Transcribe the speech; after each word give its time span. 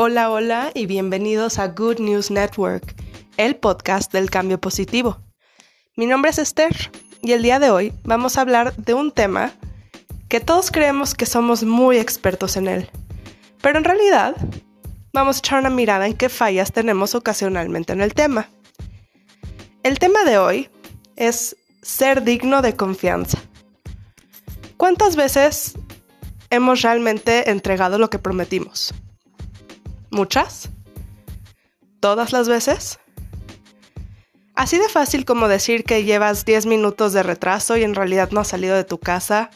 Hola, 0.00 0.30
hola 0.30 0.70
y 0.74 0.86
bienvenidos 0.86 1.58
a 1.58 1.66
Good 1.66 1.98
News 1.98 2.30
Network, 2.30 2.94
el 3.36 3.56
podcast 3.56 4.12
del 4.12 4.30
cambio 4.30 4.60
positivo. 4.60 5.18
Mi 5.96 6.06
nombre 6.06 6.30
es 6.30 6.38
Esther 6.38 6.92
y 7.20 7.32
el 7.32 7.42
día 7.42 7.58
de 7.58 7.70
hoy 7.70 7.92
vamos 8.04 8.38
a 8.38 8.42
hablar 8.42 8.76
de 8.76 8.94
un 8.94 9.10
tema 9.10 9.50
que 10.28 10.38
todos 10.38 10.70
creemos 10.70 11.16
que 11.16 11.26
somos 11.26 11.64
muy 11.64 11.98
expertos 11.98 12.56
en 12.56 12.68
él, 12.68 12.88
pero 13.60 13.78
en 13.78 13.82
realidad 13.82 14.36
vamos 15.12 15.34
a 15.34 15.38
echar 15.40 15.58
una 15.58 15.70
mirada 15.70 16.06
en 16.06 16.16
qué 16.16 16.28
fallas 16.28 16.70
tenemos 16.70 17.16
ocasionalmente 17.16 17.92
en 17.92 18.00
el 18.00 18.14
tema. 18.14 18.48
El 19.82 19.98
tema 19.98 20.22
de 20.22 20.38
hoy 20.38 20.70
es 21.16 21.56
ser 21.82 22.22
digno 22.22 22.62
de 22.62 22.76
confianza. 22.76 23.38
¿Cuántas 24.76 25.16
veces 25.16 25.74
hemos 26.50 26.82
realmente 26.82 27.50
entregado 27.50 27.98
lo 27.98 28.10
que 28.10 28.20
prometimos? 28.20 28.94
¿Muchas? 30.18 30.70
¿Todas 32.00 32.32
las 32.32 32.48
veces? 32.48 32.98
Así 34.56 34.76
de 34.76 34.88
fácil 34.88 35.24
como 35.24 35.46
decir 35.46 35.84
que 35.84 36.02
llevas 36.02 36.44
10 36.44 36.66
minutos 36.66 37.12
de 37.12 37.22
retraso 37.22 37.76
y 37.76 37.84
en 37.84 37.94
realidad 37.94 38.32
no 38.32 38.40
has 38.40 38.48
salido 38.48 38.74
de 38.74 38.82
tu 38.82 38.98
casa. 38.98 39.50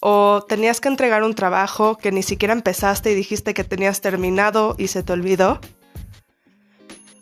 O 0.00 0.42
tenías 0.48 0.80
que 0.80 0.88
entregar 0.88 1.22
un 1.22 1.34
trabajo 1.34 1.98
que 1.98 2.12
ni 2.12 2.22
siquiera 2.22 2.54
empezaste 2.54 3.12
y 3.12 3.14
dijiste 3.14 3.52
que 3.52 3.62
tenías 3.62 4.00
terminado 4.00 4.74
y 4.78 4.88
se 4.88 5.02
te 5.02 5.12
olvidó. 5.12 5.60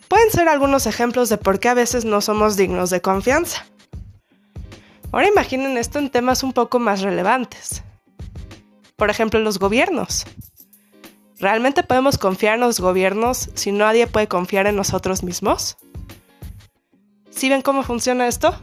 Pueden 0.07 0.31
ser 0.31 0.49
algunos 0.49 0.87
ejemplos 0.87 1.29
de 1.29 1.39
por 1.39 1.59
qué 1.59 1.71
a 1.71 1.75
veces 1.75 2.05
no 2.05 2.21
somos 2.21 2.57
dignos 2.57 2.91
de 2.91 3.01
confianza. 3.01 3.67
Ahora 5.11 5.27
imaginen 5.27 5.77
esto 5.79 5.99
en 5.99 6.11
temas 6.11 6.45
un 6.45 6.53
poco 6.53 6.79
más 6.79 7.01
relevantes. 7.01 7.83
Por 8.95 9.11
ejemplo, 9.11 9.41
los 9.41 9.59
gobiernos. 9.59 10.25
¿Realmente 11.39 11.83
podemos 11.83 12.17
confiar 12.17 12.55
en 12.55 12.61
los 12.61 12.81
gobiernos 12.81 13.51
si 13.55 13.71
nadie 13.71 14.07
puede 14.07 14.27
confiar 14.27 14.67
en 14.67 14.77
nosotros 14.77 15.23
mismos? 15.23 15.77
¿Sí 17.31 17.51
ven 17.51 17.61
cómo 17.61 17.83
funciona 17.83 18.27
esto? 18.27 18.59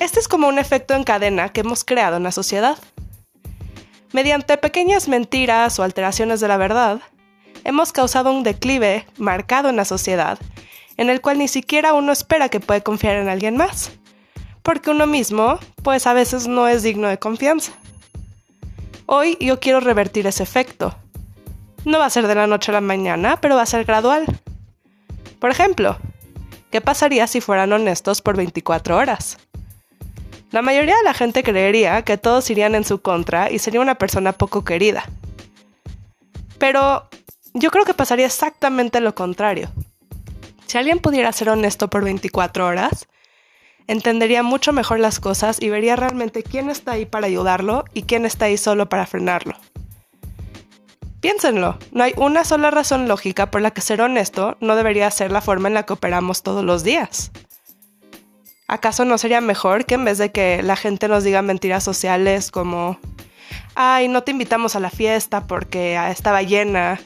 Este 0.00 0.20
es 0.20 0.28
como 0.28 0.48
un 0.48 0.58
efecto 0.58 0.94
en 0.94 1.04
cadena 1.04 1.50
que 1.50 1.60
hemos 1.60 1.84
creado 1.84 2.16
en 2.16 2.22
la 2.22 2.32
sociedad. 2.32 2.78
Mediante 4.12 4.56
pequeñas 4.56 5.06
mentiras 5.06 5.78
o 5.78 5.82
alteraciones 5.82 6.40
de 6.40 6.48
la 6.48 6.56
verdad, 6.56 7.00
hemos 7.64 7.92
causado 7.92 8.32
un 8.32 8.42
declive 8.42 9.06
marcado 9.18 9.68
en 9.68 9.76
la 9.76 9.84
sociedad, 9.84 10.38
en 10.96 11.10
el 11.10 11.20
cual 11.20 11.38
ni 11.38 11.48
siquiera 11.48 11.92
uno 11.92 12.12
espera 12.12 12.48
que 12.48 12.60
puede 12.60 12.82
confiar 12.82 13.16
en 13.16 13.28
alguien 13.28 13.58
más, 13.58 13.92
porque 14.62 14.90
uno 14.90 15.06
mismo, 15.06 15.58
pues 15.82 16.06
a 16.06 16.14
veces 16.14 16.46
no 16.48 16.68
es 16.68 16.82
digno 16.82 17.08
de 17.08 17.18
confianza. 17.18 17.72
Hoy 19.04 19.36
yo 19.40 19.60
quiero 19.60 19.80
revertir 19.80 20.26
ese 20.26 20.42
efecto 20.42 20.96
no 21.84 21.98
va 21.98 22.06
a 22.06 22.10
ser 22.10 22.26
de 22.26 22.34
la 22.34 22.46
noche 22.46 22.70
a 22.70 22.74
la 22.74 22.80
mañana, 22.80 23.38
pero 23.40 23.56
va 23.56 23.62
a 23.62 23.66
ser 23.66 23.84
gradual. 23.84 24.24
Por 25.38 25.50
ejemplo, 25.50 25.98
¿qué 26.70 26.80
pasaría 26.80 27.26
si 27.26 27.40
fueran 27.40 27.72
honestos 27.72 28.22
por 28.22 28.36
24 28.36 28.96
horas? 28.96 29.38
La 30.50 30.62
mayoría 30.62 30.96
de 30.96 31.02
la 31.02 31.14
gente 31.14 31.42
creería 31.42 32.02
que 32.02 32.16
todos 32.16 32.48
irían 32.48 32.74
en 32.74 32.84
su 32.84 33.02
contra 33.02 33.50
y 33.50 33.58
sería 33.58 33.80
una 33.80 33.96
persona 33.96 34.32
poco 34.32 34.64
querida. 34.64 35.04
Pero 36.58 37.08
yo 37.52 37.70
creo 37.70 37.84
que 37.84 37.94
pasaría 37.94 38.26
exactamente 38.26 39.00
lo 39.00 39.14
contrario. 39.14 39.70
Si 40.66 40.78
alguien 40.78 41.00
pudiera 41.00 41.32
ser 41.32 41.50
honesto 41.50 41.90
por 41.90 42.04
24 42.04 42.66
horas, 42.66 43.08
entendería 43.86 44.42
mucho 44.42 44.72
mejor 44.72 45.00
las 45.00 45.20
cosas 45.20 45.60
y 45.60 45.68
vería 45.70 45.96
realmente 45.96 46.42
quién 46.42 46.70
está 46.70 46.92
ahí 46.92 47.04
para 47.04 47.26
ayudarlo 47.26 47.84
y 47.92 48.04
quién 48.04 48.24
está 48.24 48.46
ahí 48.46 48.56
solo 48.56 48.88
para 48.88 49.06
frenarlo. 49.06 49.56
Piénsenlo, 51.24 51.78
no 51.90 52.04
hay 52.04 52.12
una 52.18 52.44
sola 52.44 52.70
razón 52.70 53.08
lógica 53.08 53.50
por 53.50 53.62
la 53.62 53.70
que 53.70 53.80
ser 53.80 54.02
honesto 54.02 54.58
no 54.60 54.76
debería 54.76 55.10
ser 55.10 55.32
la 55.32 55.40
forma 55.40 55.68
en 55.68 55.72
la 55.72 55.84
que 55.84 55.94
operamos 55.94 56.42
todos 56.42 56.62
los 56.62 56.84
días. 56.84 57.30
¿Acaso 58.68 59.06
no 59.06 59.16
sería 59.16 59.40
mejor 59.40 59.86
que 59.86 59.94
en 59.94 60.04
vez 60.04 60.18
de 60.18 60.32
que 60.32 60.62
la 60.62 60.76
gente 60.76 61.08
nos 61.08 61.24
diga 61.24 61.40
mentiras 61.40 61.82
sociales 61.82 62.50
como, 62.50 62.98
ay, 63.74 64.08
no 64.08 64.22
te 64.22 64.32
invitamos 64.32 64.76
a 64.76 64.80
la 64.80 64.90
fiesta 64.90 65.46
porque 65.46 65.96
estaba 66.10 66.42
llena, 66.42 67.00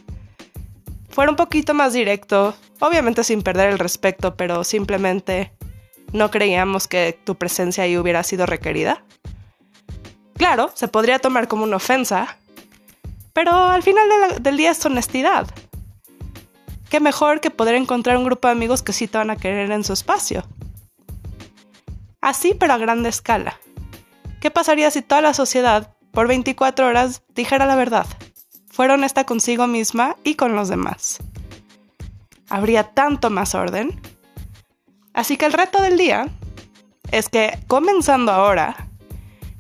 fuera 1.11 1.31
un 1.31 1.37
poquito 1.37 1.73
más 1.73 1.93
directo, 1.93 2.57
obviamente 2.81 3.23
sin 3.23 3.43
perder 3.43 3.71
el 3.71 3.79
respeto, 3.79 4.35
pero 4.35 4.65
simplemente 4.65 5.53
no 6.13 6.33
creíamos 6.33 6.89
que 6.89 7.17
tu 7.23 7.37
presencia 7.37 7.85
ahí 7.85 7.97
hubiera 7.97 8.25
sido 8.25 8.47
requerida? 8.47 9.05
Claro, 10.37 10.73
se 10.75 10.89
podría 10.89 11.21
tomar 11.21 11.47
como 11.47 11.63
una 11.63 11.77
ofensa, 11.77 12.38
pero 13.39 13.55
al 13.55 13.85
final 13.85 14.09
del 14.41 14.57
día 14.57 14.73
es 14.73 14.85
honestidad. 14.85 15.47
Qué 16.91 16.99
mejor 16.99 17.41
que 17.41 17.53
poder 17.53 17.77
encontrar 17.77 18.17
un 18.17 18.25
grupo 18.25 18.49
de 18.49 18.53
amigos 18.53 18.83
que 18.83 18.93
sí 18.93 19.07
te 19.07 19.17
van 19.17 19.31
a 19.31 19.37
querer 19.37 19.71
en 19.71 19.85
su 19.85 19.93
espacio. 19.93 20.43
Así, 22.21 22.57
pero 22.59 22.73
a 22.73 22.79
grande 22.79 23.09
escala. 23.09 23.57
¿Qué 24.41 24.51
pasaría 24.51 24.91
si 24.91 25.03
toda 25.03 25.21
la 25.21 25.35
sociedad, 25.35 25.95
por 26.11 26.27
24 26.27 26.89
horas, 26.89 27.23
dijera 27.37 27.65
la 27.65 27.77
verdad? 27.77 28.09
Fuera 28.73 28.95
honesta 28.95 29.23
consigo 29.23 29.69
misma 29.69 30.17
y 30.25 30.35
con 30.35 30.57
los 30.57 30.69
demás. 30.69 31.19
Habría 32.49 32.93
tanto 32.93 33.31
más 33.31 33.55
orden. 33.55 34.01
Así 35.15 35.37
que 35.37 35.47
el 35.47 35.53
reto 35.53 35.81
del 35.81 35.97
día 35.97 36.27
es 37.13 37.29
que, 37.29 37.57
comenzando 37.69 38.33
ahora, 38.33 38.88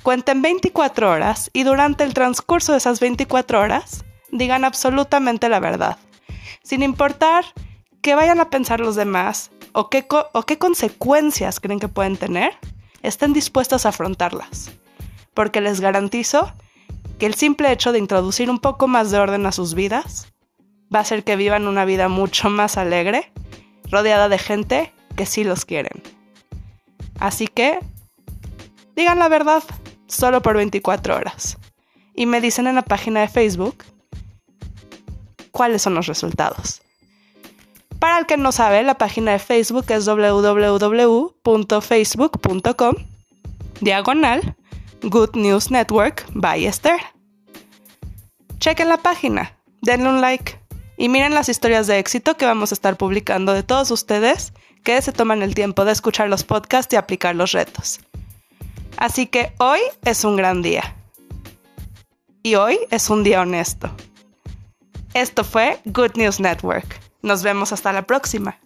cuenten 0.02 0.42
24 0.42 1.10
horas 1.10 1.50
y 1.52 1.64
durante 1.64 2.04
el 2.04 2.14
transcurso 2.14 2.72
de 2.72 2.78
esas 2.78 3.00
24 3.00 3.60
horas 3.60 4.04
digan 4.30 4.64
absolutamente 4.64 5.48
la 5.48 5.60
verdad, 5.60 5.98
sin 6.62 6.82
importar 6.82 7.44
qué 8.02 8.14
vayan 8.14 8.40
a 8.40 8.50
pensar 8.50 8.80
los 8.80 8.96
demás 8.96 9.50
o 9.72 9.90
qué, 9.90 10.06
o 10.08 10.42
qué 10.42 10.58
consecuencias 10.58 11.60
creen 11.60 11.80
que 11.80 11.88
pueden 11.88 12.16
tener, 12.16 12.52
estén 13.02 13.32
dispuestos 13.32 13.86
a 13.86 13.90
afrontarlas, 13.90 14.70
porque 15.34 15.60
les 15.60 15.80
garantizo 15.80 16.52
que 17.18 17.26
el 17.26 17.34
simple 17.34 17.72
hecho 17.72 17.92
de 17.92 17.98
introducir 17.98 18.50
un 18.50 18.58
poco 18.58 18.88
más 18.88 19.10
de 19.10 19.18
orden 19.18 19.46
a 19.46 19.52
sus 19.52 19.74
vidas 19.74 20.32
va 20.94 21.00
a 21.00 21.02
hacer 21.02 21.24
que 21.24 21.36
vivan 21.36 21.66
una 21.66 21.84
vida 21.84 22.08
mucho 22.08 22.48
más 22.48 22.76
alegre, 22.76 23.32
rodeada 23.90 24.28
de 24.28 24.38
gente 24.38 24.92
que 25.16 25.26
sí 25.26 25.44
los 25.44 25.64
quieren. 25.64 26.02
Así 27.18 27.46
que, 27.46 27.80
digan 28.94 29.18
la 29.18 29.28
verdad 29.28 29.62
solo 30.08 30.42
por 30.42 30.56
24 30.56 31.14
horas. 31.14 31.56
Y 32.14 32.26
me 32.26 32.40
dicen 32.40 32.66
en 32.66 32.74
la 32.74 32.82
página 32.82 33.20
de 33.20 33.28
Facebook 33.28 33.84
cuáles 35.52 35.82
son 35.82 35.94
los 35.94 36.06
resultados. 36.06 36.82
Para 37.98 38.18
el 38.18 38.26
que 38.26 38.36
no 38.36 38.52
sabe, 38.52 38.82
la 38.82 38.96
página 38.96 39.32
de 39.32 39.38
Facebook 39.38 39.86
es 39.88 40.06
www.facebook.com 40.06 42.94
diagonal 43.80 44.56
Good 45.02 45.36
News 45.36 45.70
Network 45.70 46.26
by 46.32 46.66
Esther. 46.66 46.98
Chequen 48.58 48.88
la 48.88 48.98
página, 48.98 49.56
denle 49.82 50.08
un 50.08 50.20
like 50.20 50.58
y 50.96 51.08
miren 51.08 51.34
las 51.34 51.48
historias 51.48 51.86
de 51.86 51.98
éxito 51.98 52.36
que 52.36 52.44
vamos 52.44 52.72
a 52.72 52.74
estar 52.74 52.96
publicando 52.96 53.52
de 53.52 53.62
todos 53.62 53.90
ustedes 53.90 54.52
que 54.82 55.00
se 55.00 55.12
toman 55.12 55.42
el 55.42 55.54
tiempo 55.54 55.84
de 55.84 55.92
escuchar 55.92 56.28
los 56.28 56.44
podcasts 56.44 56.92
y 56.92 56.96
aplicar 56.96 57.36
los 57.36 57.52
retos. 57.52 58.00
Así 58.98 59.28
que 59.28 59.52
hoy 59.58 59.78
es 60.04 60.24
un 60.24 60.34
gran 60.34 60.60
día. 60.60 60.96
Y 62.42 62.56
hoy 62.56 62.80
es 62.90 63.10
un 63.10 63.22
día 63.22 63.40
honesto. 63.42 63.90
Esto 65.14 65.44
fue 65.44 65.80
Good 65.84 66.16
News 66.16 66.40
Network. 66.40 67.00
Nos 67.22 67.44
vemos 67.44 67.72
hasta 67.72 67.92
la 67.92 68.02
próxima. 68.02 68.58